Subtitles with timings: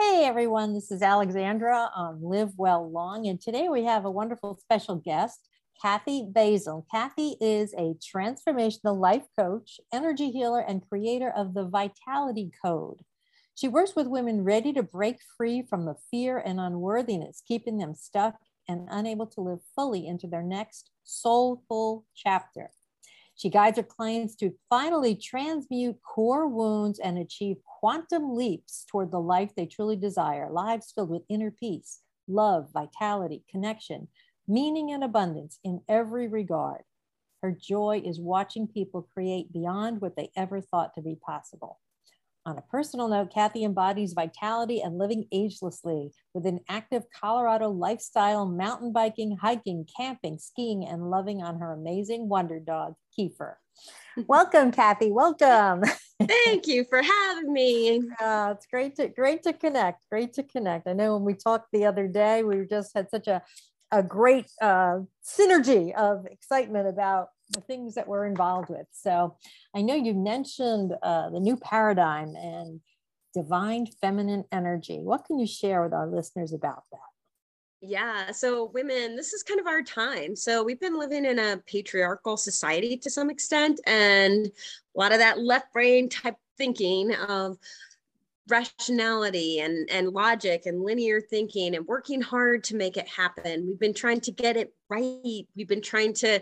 [0.00, 4.56] Hey everyone, this is Alexandra on Live Well Long, and today we have a wonderful
[4.58, 5.46] special guest,
[5.80, 6.86] Kathy Basil.
[6.90, 13.02] Kathy is a transformational life coach, energy healer, and creator of the Vitality Code.
[13.54, 17.94] She works with women ready to break free from the fear and unworthiness, keeping them
[17.94, 18.36] stuck
[18.66, 22.70] and unable to live fully into their next soulful chapter.
[23.40, 29.18] She guides her clients to finally transmute core wounds and achieve quantum leaps toward the
[29.18, 34.08] life they truly desire lives filled with inner peace, love, vitality, connection,
[34.46, 36.82] meaning, and abundance in every regard.
[37.40, 41.80] Her joy is watching people create beyond what they ever thought to be possible.
[42.46, 48.46] On a personal note, Kathy embodies vitality and living agelessly with an active Colorado lifestyle,
[48.46, 53.56] mountain biking, hiking, camping, skiing, and loving on her amazing wonder dog, Kiefer.
[54.26, 55.12] Welcome, Kathy.
[55.12, 55.82] Welcome.
[56.22, 58.02] Thank you for having me.
[58.20, 60.04] Uh, it's great to great to connect.
[60.10, 60.86] Great to connect.
[60.86, 63.42] I know when we talked the other day, we just had such a
[63.92, 68.86] a great uh, synergy of excitement about the things that we're involved with.
[68.92, 69.36] So
[69.74, 72.80] I know you mentioned uh, the new paradigm and
[73.34, 74.98] divine feminine energy.
[75.00, 77.00] What can you share with our listeners about that?
[77.82, 80.36] Yeah, so women, this is kind of our time.
[80.36, 85.18] So we've been living in a patriarchal society to some extent, and a lot of
[85.18, 87.56] that left brain type thinking of
[88.48, 93.66] rationality and, and logic and linear thinking and working hard to make it happen.
[93.66, 95.46] We've been trying to get it right.
[95.56, 96.40] We've been trying to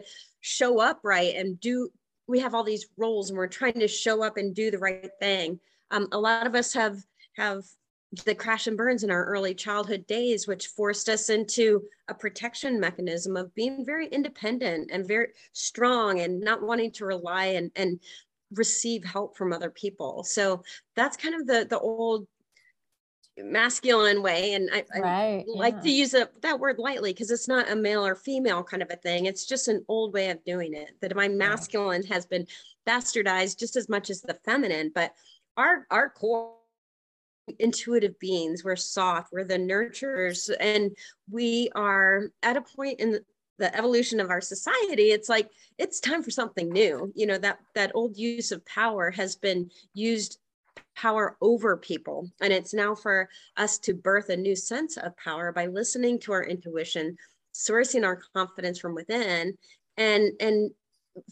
[0.49, 1.91] show up right and do
[2.29, 5.11] we have all these roles and we're trying to show up and do the right
[5.19, 5.59] thing.
[5.91, 6.99] Um, a lot of us have
[7.37, 7.65] have
[8.25, 12.81] the crash and burns in our early childhood days which forced us into a protection
[12.81, 18.01] mechanism of being very independent and very strong and not wanting to rely and and
[18.53, 20.25] receive help from other people.
[20.25, 20.63] So
[20.97, 22.27] that's kind of the the old
[23.45, 25.81] masculine way and i, right, I like yeah.
[25.81, 28.91] to use a, that word lightly because it's not a male or female kind of
[28.91, 32.15] a thing it's just an old way of doing it that my masculine yeah.
[32.15, 32.47] has been
[32.87, 35.13] bastardized just as much as the feminine but
[35.57, 36.53] our our core
[37.59, 40.97] intuitive beings we're soft we're the nurturers and
[41.31, 43.25] we are at a point in the,
[43.59, 47.59] the evolution of our society it's like it's time for something new you know that
[47.75, 50.39] that old use of power has been used
[50.99, 52.29] power over people.
[52.41, 56.33] And it's now for us to birth a new sense of power by listening to
[56.33, 57.17] our intuition,
[57.55, 59.57] sourcing our confidence from within,
[59.97, 60.71] and and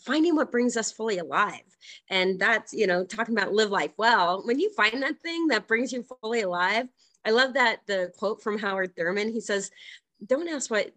[0.04, 1.62] finding what brings us fully alive.
[2.10, 4.42] And that's, you know, talking about live life well.
[4.44, 6.86] When you find that thing that brings you fully alive,
[7.24, 9.32] I love that the quote from Howard Thurman.
[9.32, 9.70] He says,
[10.24, 10.92] Don't ask what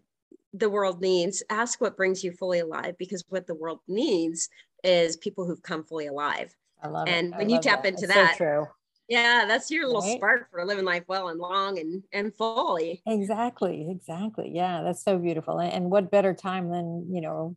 [0.53, 4.49] the world needs, ask what brings you fully alive, because what the world needs
[4.83, 6.55] is people who've come fully alive.
[6.81, 7.37] I love and it.
[7.37, 7.89] when you tap that.
[7.89, 8.67] into it's that, so true.
[9.07, 10.17] Yeah, that's your little right?
[10.17, 13.01] spark for living life well and long and and fully.
[13.07, 14.51] Exactly, exactly.
[14.53, 15.59] Yeah, that's so beautiful.
[15.59, 17.55] And what better time than you know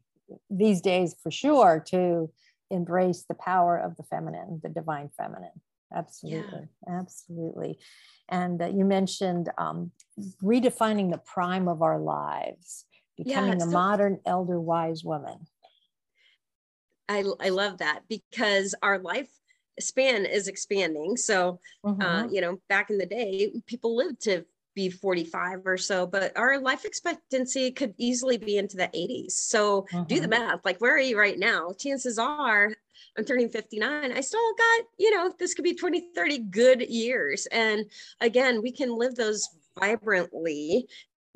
[0.51, 2.31] these days for sure to
[2.71, 5.61] embrace the power of the feminine, the divine feminine.
[5.95, 6.99] Absolutely, yeah.
[6.99, 7.79] absolutely.
[8.31, 9.91] And uh, you mentioned um,
[10.43, 12.87] redefining the prime of our lives,
[13.19, 15.47] becoming yeah, a modern elder wise woman.
[17.09, 19.29] I, I love that because our life
[19.81, 21.17] span is expanding.
[21.17, 22.03] So, uh, mm-hmm.
[22.03, 26.37] uh, you know, back in the day, people lived to be 45 or so, but
[26.37, 29.33] our life expectancy could easily be into the 80s.
[29.33, 30.05] So mm-hmm.
[30.05, 30.31] do the mm-hmm.
[30.31, 30.65] math.
[30.65, 31.73] Like, where are you right now?
[31.79, 32.73] Chances are
[33.17, 34.13] I'm turning 59.
[34.13, 37.47] I still got, you know, this could be 20, 30 good years.
[37.53, 37.85] And
[38.21, 39.49] again, we can live those
[39.79, 40.87] vibrantly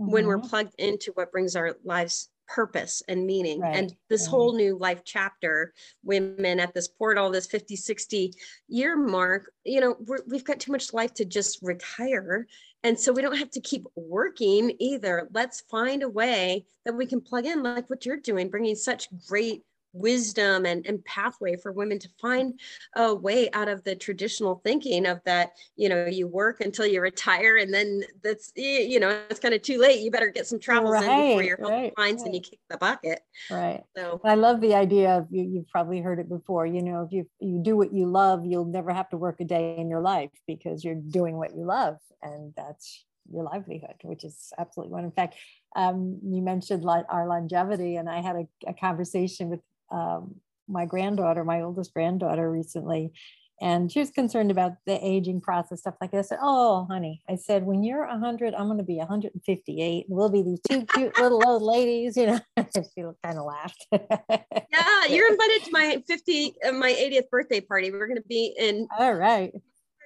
[0.01, 0.11] mm-hmm.
[0.11, 0.49] when we're mm-hmm.
[0.49, 3.77] plugged into what brings our lives purpose and meaning right.
[3.77, 4.31] and this right.
[4.31, 5.73] whole new life chapter
[6.05, 8.33] women at this portal this 50 60
[8.69, 9.97] year mark you know
[10.27, 12.47] we have got too much life to just retire
[12.83, 17.07] and so we don't have to keep working either let's find a way that we
[17.07, 19.63] can plug in like what you're doing bringing such great
[19.97, 22.59] wisdom and, and pathway for women to find
[22.97, 27.01] a way out of the traditional thinking of that you know you work until you
[27.01, 30.59] retire and then that's you know it's kind of too late you better get some
[30.59, 32.21] travels right, in before your health right, right.
[32.21, 33.21] and you kick the bucket
[33.51, 37.03] right so i love the idea of you you've probably heard it before you know
[37.03, 39.89] if you you do what you love you'll never have to work a day in
[39.89, 44.93] your life because you're doing what you love and that's your livelihood, which is absolutely
[44.93, 45.05] one.
[45.05, 45.37] In fact,
[45.75, 49.61] um, you mentioned our longevity, and I had a, a conversation with
[49.91, 50.37] um,
[50.69, 53.13] my granddaughter, my oldest granddaughter, recently,
[53.61, 56.31] and she was concerned about the aging process, stuff like this.
[56.41, 60.07] Oh, honey, I said, when you're 100, I'm going to be 158.
[60.09, 62.41] We'll be these two cute little old ladies, you know.
[62.75, 63.87] she kind of laughed.
[63.93, 67.91] yeah, you're invited to my 50, uh, my 80th birthday party.
[67.91, 68.87] We're going to be in.
[68.99, 69.53] All right.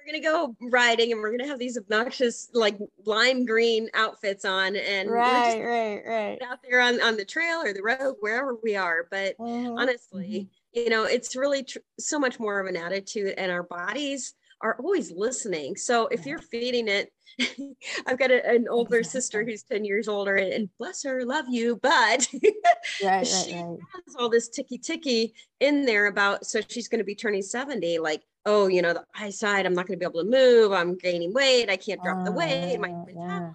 [0.01, 4.75] We're gonna go riding and we're gonna have these obnoxious like lime green outfits on
[4.75, 8.75] and right right right out there on, on the trail or the road wherever we
[8.75, 9.77] are but mm-hmm.
[9.77, 10.79] honestly mm-hmm.
[10.79, 14.77] you know it's really tr- so much more of an attitude and our bodies are
[14.79, 17.11] always listening so if you're feeding it
[18.05, 21.45] I've got a, an older sister who's 10 years older and, and bless her, love
[21.49, 22.27] you, but
[23.03, 23.77] right, she right, right.
[24.05, 27.99] has all this ticky ticky in there about so she's going to be turning 70,
[27.99, 30.97] like, oh, you know, the eyesight, I'm not going to be able to move, I'm
[30.97, 33.51] gaining weight, I can't drop uh, the weight, my oh, yeah.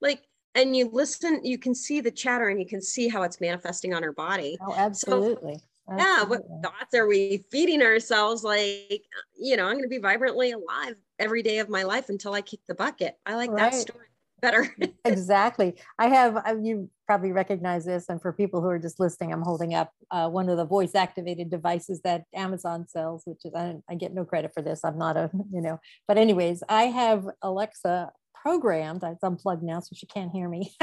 [0.00, 0.22] like
[0.54, 3.94] and you listen, you can see the chatter and you can see how it's manifesting
[3.94, 4.58] on her body.
[4.60, 5.54] Oh, absolutely.
[5.54, 5.60] So,
[5.98, 9.04] yeah what thoughts are we feeding ourselves like
[9.38, 12.40] you know i'm going to be vibrantly alive every day of my life until i
[12.40, 13.72] kick the bucket i like right.
[13.72, 14.06] that story
[14.40, 14.74] better
[15.04, 19.32] exactly i have uh, you probably recognize this and for people who are just listening
[19.32, 23.52] i'm holding up uh, one of the voice activated devices that amazon sells which is
[23.52, 26.84] I, I get no credit for this i'm not a you know but anyways i
[26.84, 28.12] have alexa
[28.42, 30.72] programmed, it's unplugged now so she can't hear me.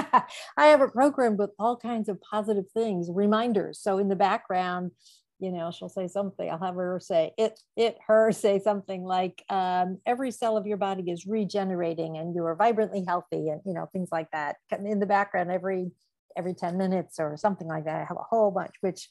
[0.58, 3.80] I have it programmed with all kinds of positive things, reminders.
[3.80, 4.92] So in the background,
[5.40, 6.50] you know, she'll say something.
[6.50, 10.78] I'll have her say it, it, her say something like, um, every cell of your
[10.78, 14.58] body is regenerating and you are vibrantly healthy and, you know, things like that.
[14.72, 15.92] In the background, every,
[16.38, 18.02] every 10 minutes or something like that.
[18.02, 19.10] I have a whole bunch, which,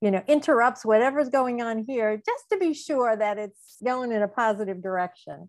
[0.00, 4.22] you know, interrupts whatever's going on here just to be sure that it's going in
[4.22, 5.48] a positive direction.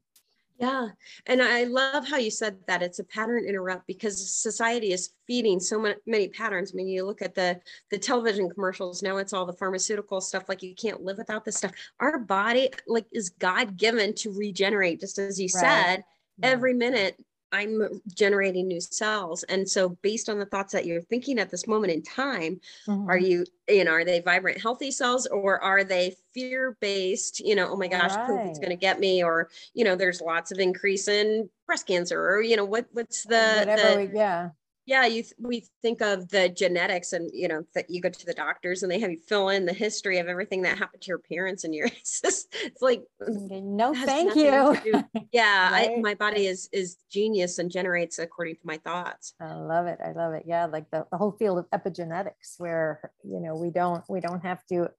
[0.60, 0.88] Yeah.
[1.25, 5.60] And I love how you said that it's a pattern interrupt because society is feeding
[5.60, 6.72] so many patterns.
[6.74, 7.60] I mean, you look at the
[7.92, 11.57] the television commercials, now it's all the pharmaceutical stuff like you can't live without this
[11.57, 11.72] stuff.
[12.00, 15.62] Our body like is God given to regenerate just as you right.
[15.62, 16.04] said.
[16.38, 16.50] Yeah.
[16.50, 17.18] Every minute
[17.56, 19.44] I'm generating new cells.
[19.44, 23.10] And so based on the thoughts that you're thinking at this moment in time, mm-hmm.
[23.10, 27.69] are you, you know, are they vibrant, healthy cells or are they fear-based, you know,
[27.69, 28.30] oh my gosh, right.
[28.30, 32.19] COVID's going to get me, or, you know, there's lots of increase in breast cancer
[32.19, 34.50] or, you know, what, what's the, Whatever the we, yeah
[34.86, 38.26] yeah you th- we think of the genetics and you know that you go to
[38.26, 41.08] the doctors and they have you fill in the history of everything that happened to
[41.08, 45.04] your parents and your it's, just, it's like no thank you.
[45.32, 45.92] yeah right?
[45.98, 49.34] I, my body is is genius and generates according to my thoughts.
[49.40, 50.44] I love it i love it.
[50.46, 54.42] Yeah like the, the whole field of epigenetics where you know we don't we don't
[54.42, 54.90] have to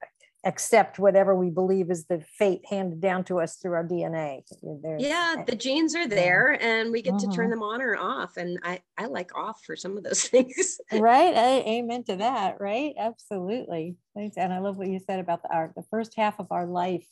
[0.45, 4.43] accept whatever we believe is the fate handed down to us through our DNA.
[4.81, 7.51] There's, yeah, the genes are there and we get to turn mm-hmm.
[7.51, 8.37] them on or off.
[8.37, 10.79] And I, I like off for some of those things.
[10.91, 11.35] right.
[11.35, 12.61] I, amen to that.
[12.61, 12.93] Right.
[12.97, 13.95] Absolutely.
[14.15, 14.37] Thanks.
[14.37, 17.05] And I love what you said about the, our, the first half of our life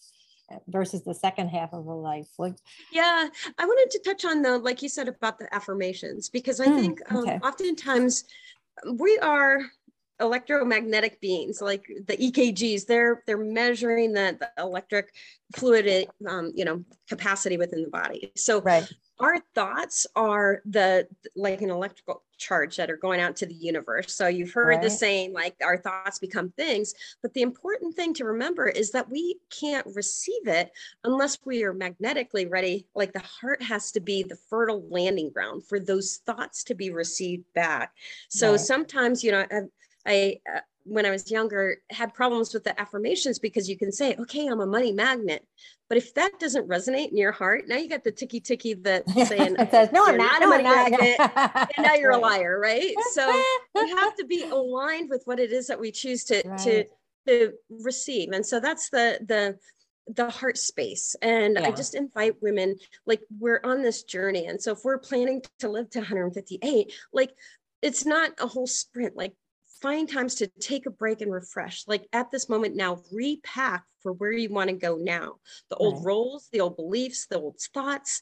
[0.68, 2.28] versus the second half of our life.
[2.38, 2.56] Like,
[2.92, 3.28] yeah,
[3.58, 6.80] I wanted to touch on though like you said about the affirmations, because I mm,
[6.80, 7.40] think um, okay.
[7.44, 8.26] oftentimes
[8.94, 9.60] we are
[10.20, 15.14] electromagnetic beings like the ekgs they're they're measuring the, the electric
[15.56, 18.90] fluid um, you know capacity within the body so right.
[19.20, 24.14] our thoughts are the like an electrical charge that are going out to the universe
[24.14, 24.82] so you've heard right.
[24.82, 29.10] the saying like our thoughts become things but the important thing to remember is that
[29.10, 30.72] we can't receive it
[31.04, 35.66] unless we are magnetically ready like the heart has to be the fertile landing ground
[35.66, 37.94] for those thoughts to be received back
[38.30, 38.60] so right.
[38.60, 39.46] sometimes you know
[40.06, 44.16] I, uh, when I was younger, had problems with the affirmations because you can say,
[44.20, 45.46] okay, I'm a money magnet.
[45.90, 49.10] But if that doesn't resonate in your heart, now you got the ticky ticky that
[49.28, 51.20] saying, it says, no, I'm not, no, a money magnet.
[51.78, 52.94] and now you're a liar, right?
[53.14, 53.44] So
[53.76, 56.60] we have to be aligned with what it is that we choose to, right.
[56.60, 56.86] to,
[57.28, 58.32] to receive.
[58.32, 59.58] And so that's the, the,
[60.08, 61.68] the heart space and yeah.
[61.68, 62.76] i just invite women
[63.08, 67.32] like we're on this journey and so if we're planning to live to 158 like
[67.82, 69.34] it's not a whole sprint like
[69.82, 71.84] find times to take a break and refresh.
[71.88, 75.36] Like at this moment now, repack for where you want to go now.
[75.70, 76.06] The old right.
[76.06, 78.22] roles, the old beliefs, the old thoughts.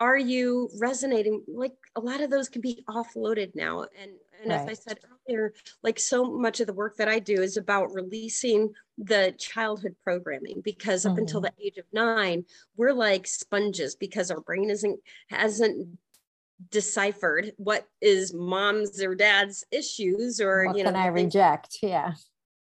[0.00, 1.44] Are you resonating?
[1.46, 3.86] Like a lot of those can be offloaded now.
[4.00, 4.60] And and right.
[4.60, 7.94] as I said earlier, like so much of the work that I do is about
[7.94, 11.20] releasing the childhood programming because up mm-hmm.
[11.20, 12.44] until the age of nine,
[12.76, 15.86] we're like sponges because our brain isn't hasn't
[16.70, 21.78] deciphered what is mom's or dad's issues or what you know can i reject?
[21.82, 22.12] Yeah.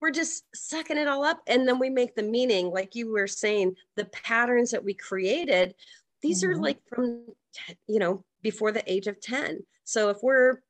[0.01, 3.27] We're just sucking it all up and then we make the meaning like you were
[3.27, 5.75] saying the patterns that we created
[6.21, 6.53] these mm-hmm.
[6.53, 7.25] are like from
[7.87, 10.61] you know before the age of 10 so if we're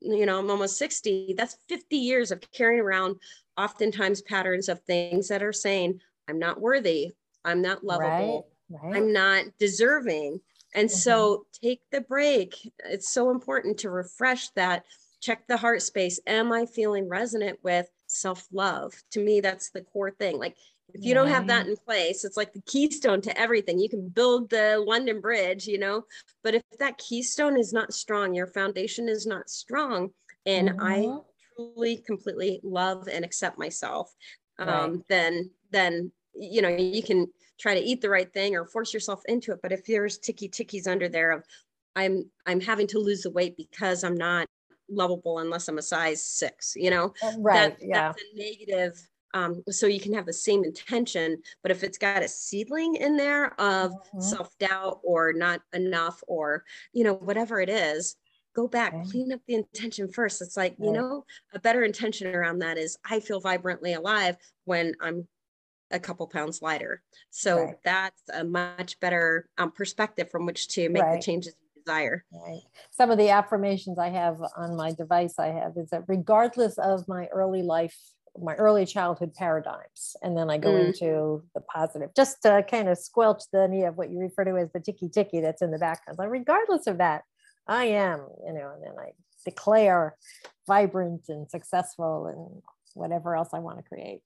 [0.00, 3.16] you know i'm almost 60 that's 50 years of carrying around
[3.56, 7.12] oftentimes patterns of things that are saying i'm not worthy.
[7.44, 8.48] I'm not lovable.
[8.68, 8.96] Right, right.
[8.96, 10.40] i'm not deserving
[10.74, 10.96] and mm-hmm.
[10.96, 12.54] so take the break.
[12.84, 14.84] It's so important to refresh that.
[15.20, 16.18] Check the heart space.
[16.26, 18.92] Am I feeling resonant with self love?
[19.12, 20.38] To me, that's the core thing.
[20.38, 20.56] Like,
[20.94, 23.78] if you don't have that in place, it's like the keystone to everything.
[23.78, 26.04] You can build the London Bridge, you know,
[26.42, 30.10] but if that keystone is not strong, your foundation is not strong.
[30.44, 30.82] And mm-hmm.
[30.82, 31.18] I
[31.56, 34.12] truly, completely love and accept myself,
[34.58, 34.98] um, right.
[35.08, 37.26] then, then, you know, you can
[37.58, 39.60] try to eat the right thing or force yourself into it.
[39.62, 41.44] But if there's ticky tickies under there of,
[41.94, 44.48] I'm, I'm having to lose the weight because I'm not
[44.88, 47.78] lovable unless I'm a size six, you know, right.
[47.78, 48.08] That, yeah.
[48.08, 52.22] That's a negative um, so you can have the same intention, but if it's got
[52.22, 54.20] a seedling in there of mm-hmm.
[54.20, 58.16] self-doubt or not enough or, you know, whatever it is,
[58.54, 59.10] go back, okay.
[59.10, 60.42] clean up the intention first.
[60.42, 61.24] It's like, you know,
[61.54, 65.26] a better intention around that is I feel vibrantly alive when I'm
[65.92, 67.02] a couple pounds lighter.
[67.30, 67.74] So right.
[67.84, 71.20] that's a much better um, perspective from which to make right.
[71.20, 72.24] the changes you desire.
[72.32, 72.62] Right.
[72.90, 77.06] Some of the affirmations I have on my device I have is that regardless of
[77.06, 77.96] my early life
[78.40, 80.86] my early childhood paradigms and then i go mm.
[80.86, 84.56] into the positive just to kind of squelch the idea of what you refer to
[84.56, 87.24] as the ticky ticky that's in the background but regardless of that
[87.66, 89.10] i am you know and then i
[89.44, 90.16] declare
[90.66, 92.62] vibrant and successful and
[92.94, 94.22] whatever else i want to create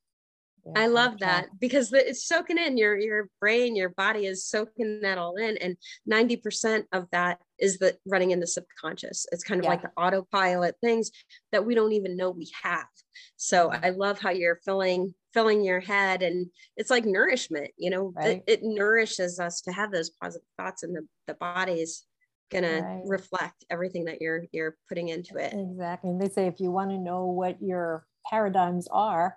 [0.67, 5.01] yeah, I love that because it's soaking in your your brain, your body is soaking
[5.03, 9.27] that all in, and ninety percent of that is the running in the subconscious.
[9.31, 9.71] It's kind of yeah.
[9.71, 11.11] like the autopilot things
[11.53, 12.87] that we don't even know we have.
[13.37, 16.47] So I love how you're filling filling your head, and
[16.77, 17.71] it's like nourishment.
[17.77, 18.43] You know, right.
[18.47, 22.05] it, it, nourishes us to have those positive thoughts, and the the body's
[22.51, 23.03] gonna right.
[23.05, 25.53] reflect everything that you're you're putting into it.
[25.53, 26.11] Exactly.
[26.11, 29.37] And they say if you want to know what your paradigms are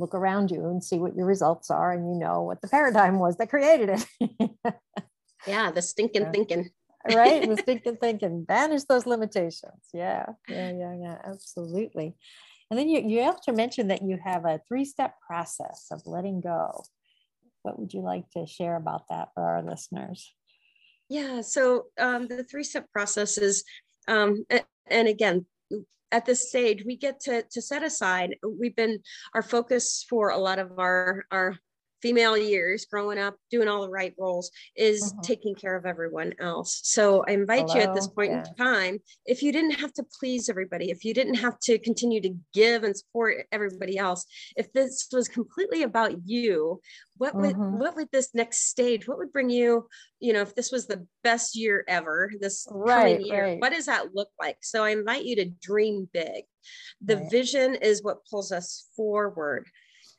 [0.00, 3.18] look around you and see what your results are and you know what the paradigm
[3.18, 4.50] was that created it.
[5.46, 6.32] Yeah the stinking yeah.
[6.32, 6.70] thinking.
[7.14, 8.44] Right the stinking thinking.
[8.44, 9.88] Banish those limitations.
[9.94, 12.14] Yeah yeah yeah yeah absolutely.
[12.70, 16.84] And then you, you also mentioned that you have a three-step process of letting go.
[17.62, 20.34] What would you like to share about that for our listeners?
[21.08, 23.64] Yeah so um, the three-step process is
[24.08, 24.44] um,
[24.86, 25.46] and again
[26.12, 28.36] at this stage we get to to set aside.
[28.42, 29.00] We've been
[29.34, 31.56] our focus for a lot of our our
[32.02, 35.20] female years growing up doing all the right roles is mm-hmm.
[35.22, 37.74] taking care of everyone else so i invite Hello.
[37.74, 38.44] you at this point yeah.
[38.46, 42.20] in time if you didn't have to please everybody if you didn't have to continue
[42.20, 44.24] to give and support everybody else
[44.56, 46.80] if this was completely about you
[47.20, 47.78] what would mm-hmm.
[47.78, 49.86] what would this next stage what would bring you
[50.20, 53.60] you know if this was the best year ever this right, coming year right.
[53.60, 56.44] what does that look like so i invite you to dream big
[57.04, 57.30] the right.
[57.30, 59.66] vision is what pulls us forward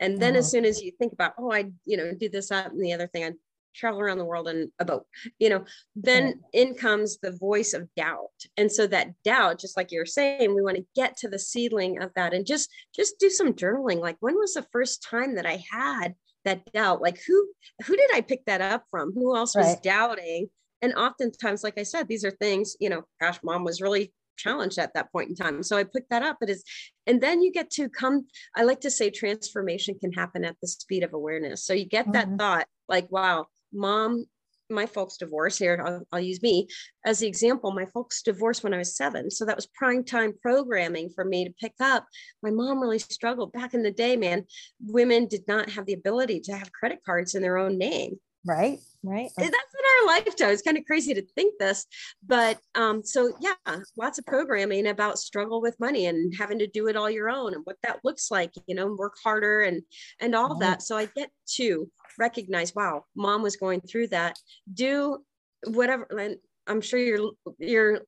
[0.02, 0.52] and then as mm-hmm.
[0.52, 3.08] soon as you think about, oh, I, you know, do this, that, and the other
[3.08, 3.32] thing, I
[3.76, 5.06] travel around the world in a boat,
[5.40, 5.64] you know,
[5.96, 8.28] then in comes the voice of doubt.
[8.58, 12.02] And so that doubt, just like you're saying, we want to get to the seedling
[12.02, 14.00] of that and just just do some journaling.
[14.00, 17.02] Like when was the first time that I had that doubt?
[17.02, 17.48] Like who
[17.86, 19.14] who did I pick that up from?
[19.14, 20.50] Who else was doubting?
[20.82, 24.12] And oftentimes, like I said, these are things, you know, gosh, mom was really
[24.42, 25.64] challenged at that point in time.
[25.64, 26.38] So I picked that up.
[26.42, 26.64] It is,
[27.08, 28.26] and then you get to come.
[28.56, 31.66] I like to say transformation can happen at the speed of awareness.
[31.66, 32.14] So you get mm-hmm.
[32.14, 34.26] that thought, like, wow, mom,
[34.70, 35.84] my folks divorced here.
[35.86, 36.68] I'll, I'll, use me
[37.06, 37.72] as the example.
[37.72, 39.30] My folks divorced when I was seven.
[39.30, 42.06] So that was prime time programming for me to pick up.
[42.42, 44.46] My mom really struggled back in the day, man.
[44.86, 48.20] Women did not have the ability to have credit cards in their own name.
[48.46, 49.52] Right right that's
[50.02, 51.86] our lifetime it's kind of crazy to think this
[52.26, 53.54] but um so yeah
[53.98, 57.54] lots of programming about struggle with money and having to do it all your own
[57.54, 59.82] and what that looks like you know work harder and
[60.20, 60.60] and all right.
[60.60, 61.90] that so i get to
[62.20, 64.36] recognize wow mom was going through that
[64.74, 65.18] do
[65.66, 68.02] whatever and I'm sure your your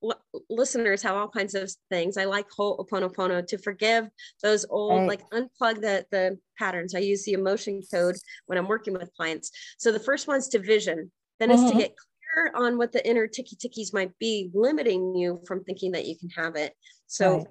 [0.49, 2.17] listeners have all kinds of things.
[2.17, 4.07] I like Ho'oponopono to forgive
[4.41, 5.07] those old, right.
[5.07, 6.93] like unplug the the patterns.
[6.93, 9.51] I use the emotion code when I'm working with clients.
[9.77, 11.11] So the first one's to vision,
[11.51, 11.65] then mm-hmm.
[11.65, 15.63] is to get clear on what the inner ticky tickies might be, limiting you from
[15.63, 16.73] thinking that you can have it.
[17.07, 17.47] So right.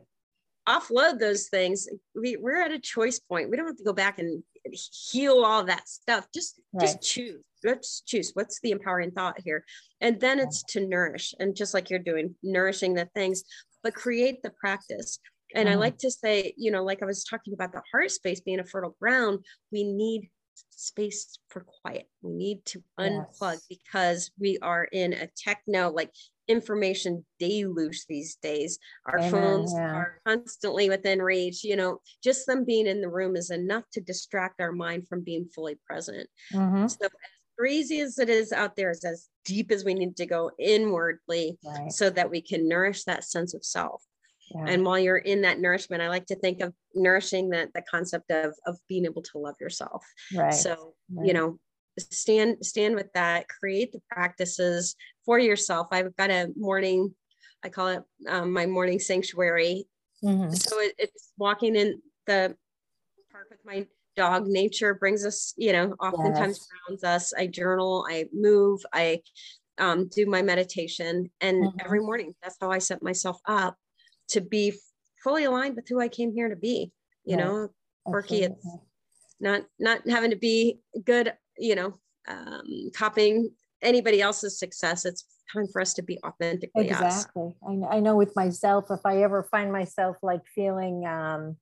[0.68, 1.88] offload those things.
[2.14, 3.50] We, we're at a choice point.
[3.50, 4.42] We don't have to go back and
[5.10, 6.26] heal all that stuff.
[6.34, 6.82] Just right.
[6.82, 9.64] just choose let's choose what's the empowering thought here
[10.00, 13.44] and then it's to nourish and just like you're doing nourishing the things
[13.82, 15.18] but create the practice
[15.54, 15.78] and mm-hmm.
[15.78, 18.60] i like to say you know like i was talking about the heart space being
[18.60, 19.38] a fertile ground
[19.70, 20.28] we need
[20.70, 23.66] space for quiet we need to unplug yes.
[23.68, 26.10] because we are in a techno like
[26.48, 29.94] information deluge these days our Amen, phones yeah.
[29.94, 34.00] are constantly within reach you know just them being in the room is enough to
[34.00, 36.88] distract our mind from being fully present mm-hmm.
[36.88, 37.10] so as
[37.56, 41.56] crazy as it is out there is as deep as we need to go inwardly
[41.64, 41.92] right.
[41.92, 44.02] so that we can nourish that sense of self
[44.54, 44.64] yeah.
[44.66, 48.30] and while you're in that nourishment i like to think of nourishing that the concept
[48.30, 50.04] of of being able to love yourself
[50.34, 51.26] right so right.
[51.26, 51.58] you know
[51.98, 57.14] stand stand with that create the practices for yourself i've got a morning
[57.62, 59.84] i call it um, my morning sanctuary
[60.24, 60.54] Mhm.
[60.54, 62.54] so it, it's walking in the
[63.30, 66.68] park with my dog nature brings us you know oftentimes Yes.
[66.86, 69.20] grounds us i journal i move i
[69.78, 71.80] um, do my meditation and Mhm.
[71.84, 73.76] every morning that's how i set myself up
[74.28, 74.72] to be
[75.22, 76.92] fully aligned with who i came here to be
[77.24, 77.44] you Right.
[77.44, 77.68] know
[78.04, 78.66] quirky it's
[79.40, 81.94] not not having to be good you know
[82.28, 83.50] um copying
[83.82, 85.04] anybody else's success.
[85.04, 87.00] It's time for us to be authentically us.
[87.00, 87.54] Exactly.
[87.66, 91.56] I, I know with myself if i ever find myself like feeling um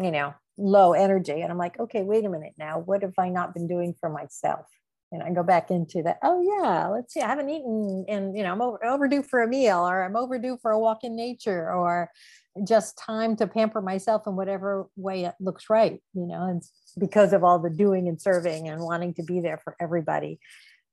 [0.00, 2.78] you know low energy and i'm like okay wait a minute now.
[2.78, 4.66] What have i not been doing for myself
[5.12, 8.42] and i go back into that oh yeah let's see i haven't eaten and you
[8.42, 11.72] know i'm over, overdue for a meal or i'm overdue for a walk in nature
[11.72, 12.10] or
[12.66, 16.62] just time to pamper myself in whatever way it looks right you know and
[16.98, 20.38] because of all the doing and serving and wanting to be there for everybody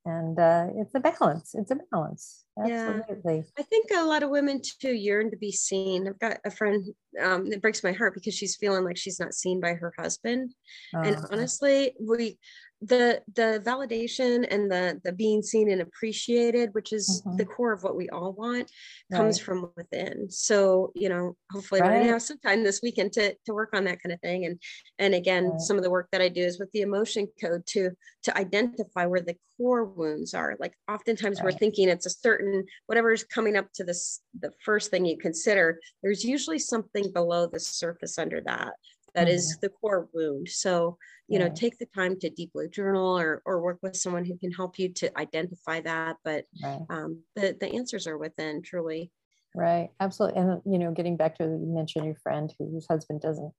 [0.06, 2.92] and uh, it's a balance it's a balance Yeah.
[3.00, 6.08] absolutely I think a lot of women too yearn to be seen.
[6.08, 6.86] I've got a friend
[7.24, 10.54] um, that breaks my heart because she's feeling like she's not seen by her husband.
[10.94, 12.38] and Uh, honestly, we
[12.82, 17.38] the the validation and the the being seen and appreciated, which is Mhm.
[17.38, 18.70] the core of what we all want,
[19.12, 19.46] comes Right.
[19.46, 20.30] from within.
[20.30, 22.06] So you know, hopefully Right.
[22.08, 24.46] have some time this weekend to to work on that kind of thing.
[24.46, 24.62] And
[25.00, 25.62] and again, Right.
[25.62, 27.92] some of the work that I do is with the emotion code to
[28.24, 30.56] to identify where the core wounds are.
[30.60, 35.06] Like oftentimes we're thinking it's a certain whatever's coming up to this the first thing
[35.06, 35.80] you consider.
[36.04, 38.74] There's usually something below the surface under that
[39.16, 40.50] that is the core wound.
[40.50, 44.38] So you know take the time to deeply journal or or work with someone who
[44.38, 46.82] can help you to identify that but right.
[46.90, 49.12] um the the answers are within truly.
[49.56, 49.90] Right.
[50.00, 50.42] Absolutely.
[50.42, 53.54] And you know getting back to you mentioned your friend whose husband doesn't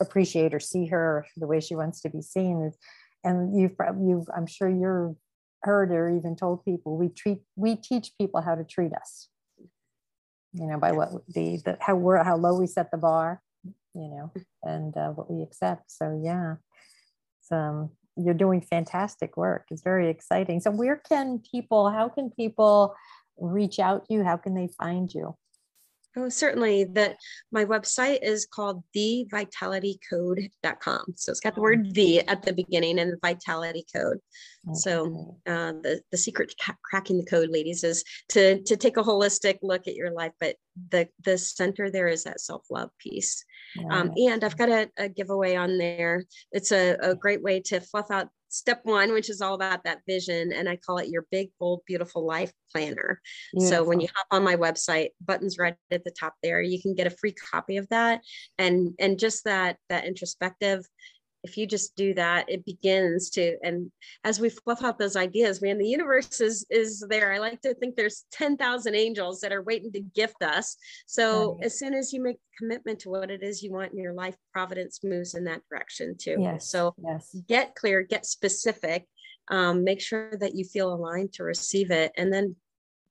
[0.00, 2.72] appreciate or see her the way she wants to be seen
[3.22, 5.14] and you've you've i'm sure you're
[5.62, 9.28] heard or even told people we treat we teach people how to treat us.
[10.52, 13.40] You know by what the, the how we're how low we set the bar
[13.94, 15.90] you know and uh, what we accept.
[15.90, 16.56] So yeah
[17.40, 19.66] it's, um you're doing fantastic work.
[19.70, 20.60] It's very exciting.
[20.60, 22.94] So where can people how can people
[23.38, 24.24] reach out to you?
[24.24, 25.36] How can they find you?
[26.16, 26.84] Oh certainly.
[26.84, 27.16] That
[27.52, 33.12] my website is called thevitalitycode.com so it's got the word the at the beginning and
[33.12, 34.18] the vitality code.
[34.74, 39.02] So uh, the the secret to cracking the code ladies is to to take a
[39.02, 40.56] holistic look at your life but
[40.90, 43.44] the the center there is that self-love piece
[43.90, 46.24] Um, and I've got a, a giveaway on there.
[46.52, 50.00] It's a, a great way to fluff out step one, which is all about that
[50.08, 50.52] vision.
[50.52, 53.20] And I call it your big, bold, beautiful life planner.
[53.58, 56.94] So when you hop on my website, buttons right at the top there, you can
[56.94, 58.22] get a free copy of that.
[58.58, 60.84] And and just that that introspective,
[61.42, 63.90] if you just do that, it begins to and
[64.24, 67.32] as we fluff out those ideas, man, the universe is is there.
[67.32, 70.76] I like to think there's 10,000 angels that are waiting to gift us.
[71.06, 71.64] So Right.
[71.66, 74.12] as soon as you make a commitment to what it is you want in your
[74.14, 76.36] life, providence moves in that direction too.
[76.40, 79.06] yes So yes get clear, get specific,
[79.48, 82.56] um, make sure that you feel aligned to receive it, and then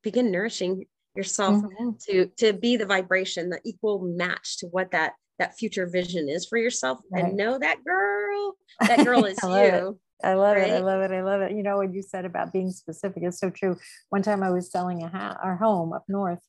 [0.03, 1.99] begin nourishing yourself Mhm.
[2.05, 6.45] to to be the vibration, the equal match to what that that future vision is
[6.45, 6.99] for yourself.
[7.11, 7.25] Right.
[7.25, 9.73] And know that girl, that girl is I love it.
[9.73, 9.99] you.
[10.21, 10.69] I love it.
[10.69, 11.11] I love it.
[11.11, 11.53] I love it.
[11.53, 13.77] You know what you said about being specific is so true.
[14.09, 16.45] One time I was selling a ha- our home up north,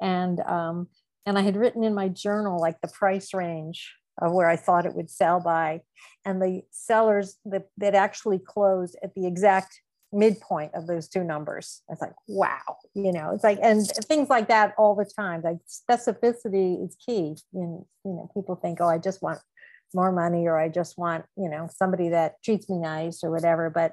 [0.00, 0.88] and um,
[1.24, 4.86] and I had written in my journal like the price range of where I thought
[4.86, 5.82] it would sell by,
[6.24, 9.80] and the sellers that that actually closed at the exact
[10.12, 11.82] midpoint of those two numbers.
[11.88, 15.42] It's like, wow, you know, it's like and things like that all the time.
[15.42, 17.36] Like specificity is key.
[17.54, 19.38] And you know, people think, oh, I just want
[19.94, 23.70] more money or I just want, you know, somebody that treats me nice or whatever,
[23.70, 23.92] but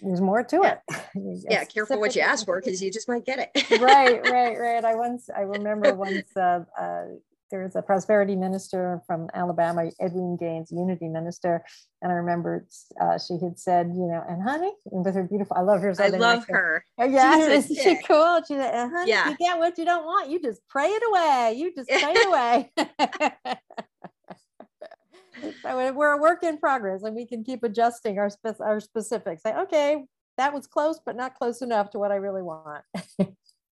[0.00, 0.78] there's more to Yeah.
[0.88, 1.04] it.
[1.48, 3.80] Yeah, careful what you ask for because you just might get it.
[3.80, 4.84] right, right, right.
[4.84, 7.04] I once, I remember once uh, uh,
[7.50, 11.64] there was a prosperity minister from Alabama, Edwene Gaines, unity minister.
[12.02, 12.66] And I remember
[13.00, 15.94] uh, she had said, you know, and honey, and with her beautiful, I love her.
[15.98, 16.84] I love her.
[16.98, 18.40] Oh, yeah, She's isn't she cool?
[18.46, 19.30] She said, uh, honey, Yeah.
[19.30, 20.30] you get what you don't want.
[20.30, 21.54] You just pray it away.
[21.56, 22.72] You just pray it away.
[25.62, 29.42] so we're a work in progress, and we can keep adjusting our spec- our specifics.
[29.44, 30.04] Like, okay,
[30.38, 32.84] that was close, but not close enough to what I really want.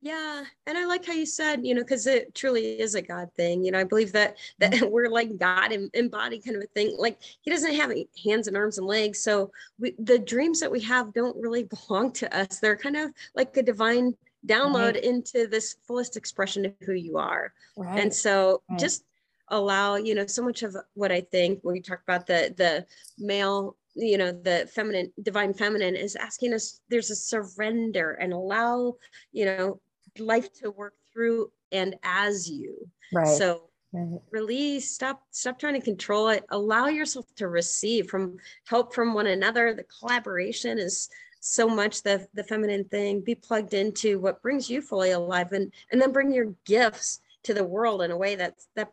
[0.00, 3.30] Yeah, and I like how you said, you know, because it truly is a God
[3.36, 3.64] thing.
[3.64, 4.86] You know, I believe that that mm-hmm.
[4.90, 6.94] we're like God em- embodied kind of a thing.
[6.96, 7.92] Like He doesn't have
[8.24, 12.12] hands and arms and legs, so we, the dreams that we have don't really belong
[12.12, 12.60] to us.
[12.60, 14.52] They're kind of like a divine mm-hmm.
[14.52, 15.04] download Right.
[15.04, 17.52] into this fullest expression of who you are.
[17.76, 18.00] Right.
[18.00, 18.78] And so, right.
[18.78, 19.04] just
[19.50, 22.84] allow you know so much of what i think when we talk about the the
[23.18, 28.94] male you know the feminine divine feminine is asking us there's a surrender and allow
[29.32, 29.80] you know
[30.20, 32.88] life to work through and as you.
[33.12, 33.26] Right.
[33.26, 34.20] So right.
[34.30, 36.44] release stop stop trying to control it.
[36.50, 39.74] Allow yourself to receive from help from one another.
[39.74, 41.08] The collaboration is
[41.40, 43.20] so much the the feminine thing.
[43.20, 47.54] Be plugged into what brings you fully alive and and then bring your gifts to
[47.54, 48.92] the world in a way that's that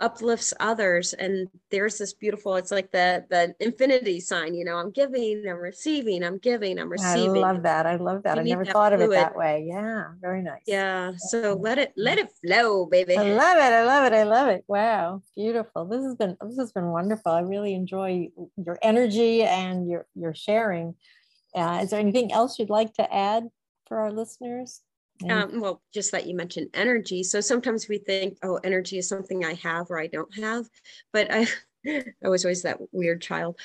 [0.00, 4.90] uplifts others and there's this beautiful it's like the the infinity sign you know i'm
[4.90, 8.44] giving i'm receiving i'm giving i'm receiving i love that i love that You i
[8.44, 12.18] never that thought of it that way yeah very nice yeah so let it let
[12.18, 13.72] it flow baby I love it.
[13.72, 14.16] I love it.
[14.16, 14.64] I love it.
[14.68, 15.84] Wow, beautiful.
[15.84, 17.32] This has been this has been wonderful.
[17.32, 20.94] I really enjoy your energy and your your sharing.
[21.54, 23.48] Uh, is there anything else you'd like to add
[23.86, 24.82] for our listeners?
[25.22, 27.22] Any- um, well just that you mentioned energy.
[27.22, 30.68] So sometimes we think oh energy is something i have or i don't have
[31.12, 31.46] but i
[31.86, 33.58] i was always that weird child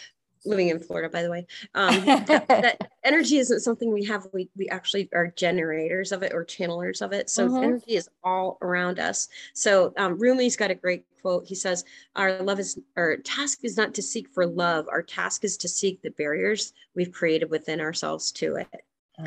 [0.45, 1.47] living in florida by the way.
[1.73, 4.27] Um, that, that energy isn't something we have.
[4.31, 7.29] We, we actually are generators of it or channelers of it.
[7.29, 7.63] So Mhm.
[7.63, 9.27] energy is all around us.
[9.53, 11.47] So um, rumi's got a great quote.
[11.47, 11.83] He says
[12.15, 14.87] our love is our task is not to seek for love.
[14.91, 18.67] Our task is to seek the barriers we've created within ourselves to it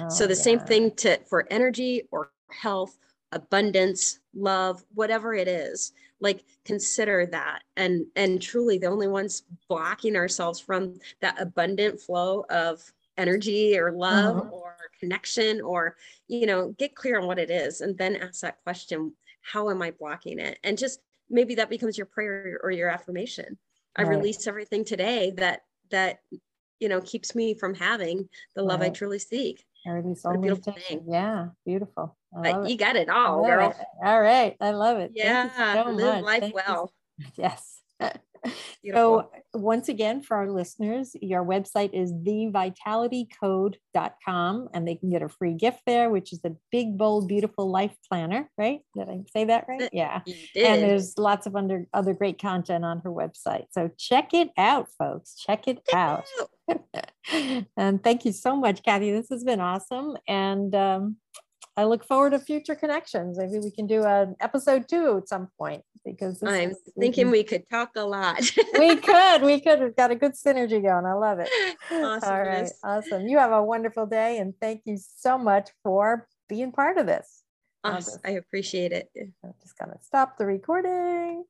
[0.08, 2.96] so Oh, the same thing to for energy or health
[3.32, 7.62] abundance love whatever it is like consider that.
[7.76, 12.82] And and truly the only ones blocking ourselves from that abundant flow of
[13.16, 14.52] energy or love Mhm.
[14.52, 15.96] or connection or
[16.28, 19.80] you know get clear on what it is and then ask that question how am
[19.82, 20.58] i blocking it?
[20.64, 23.58] And just maybe that becomes your prayer or your affirmation.
[23.96, 26.20] I release everything today that that
[26.80, 30.38] you know keeps me from having the love i truly seek Or these What a
[30.38, 31.04] own beautiful thing.
[31.08, 32.16] Yeah, beautiful.
[32.36, 32.70] I but it.
[32.70, 33.76] you got it all girl it.
[34.04, 34.56] All right.
[34.60, 35.12] I love it.
[35.14, 36.24] You yeah so live much.
[36.24, 36.92] life Thank you well
[37.36, 37.82] Yes.
[38.94, 45.28] So once again, for our listeners, your website is thevitalitycode.com and they can get a
[45.28, 48.80] free gift there, which is the big, bold, beautiful life planner, right?
[48.96, 49.90] Did I say that right?
[49.92, 50.22] Yeah.
[50.56, 53.66] And there's lots of under, other great content on her website.
[53.72, 55.34] So check it out, folks.
[55.34, 56.24] Check it out.
[57.76, 59.12] and thank you so much, Kathy.
[59.12, 60.16] This has been awesome.
[60.26, 61.18] And um,
[61.78, 63.38] I look forward to future connections.
[63.38, 67.30] Maybe we can do an episode two at some point because i'm is- thinking can-
[67.30, 68.40] we could talk a lot
[68.78, 69.80] we could, we could.
[69.80, 71.06] We've got a good synergy going.
[71.06, 71.48] I love it.
[71.92, 73.28] All right, awesome.
[73.28, 77.44] You have a wonderful day, and thank you so much for being part of this.
[77.84, 78.20] Awesome.
[78.24, 81.44] i appreciate it I'm just gonna stop the recording.